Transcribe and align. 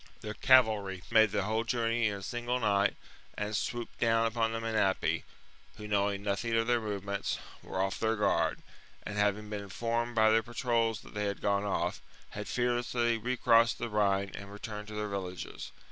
Their 0.21 0.33
cavalry 0.33 0.95
55 0.95 1.09
b.c. 1.09 1.13
made 1.13 1.29
the 1.31 1.43
whole 1.43 1.63
journey 1.63 2.07
in 2.07 2.15
a 2.17 2.21
single 2.23 2.59
night, 2.59 2.95
and 3.37 3.55
swooped 3.55 3.99
down 3.99 4.25
upon 4.25 4.51
the 4.51 4.59
Menapii, 4.59 5.21
who, 5.77 5.87
knowing 5.87 6.23
nothing 6.23 6.55
of 6.55 6.65
their 6.65 6.81
movements, 6.81 7.37
were 7.61 7.79
off 7.79 7.99
their 7.99 8.15
guard, 8.15 8.63
and, 9.03 9.19
having 9.19 9.47
been 9.51 9.61
informed 9.61 10.15
by 10.15 10.31
their 10.31 10.41
patrols 10.41 11.01
that 11.01 11.13
they 11.13 11.25
had 11.25 11.39
gone 11.39 11.65
off, 11.65 12.01
had 12.31 12.47
fearlessly 12.47 13.19
recrossed 13.19 13.77
the 13.77 13.89
Rhine 13.89 14.31
and 14.33 14.51
returned 14.51 14.87
to 14.87 14.95
their 14.95 15.07
villages. 15.07 15.71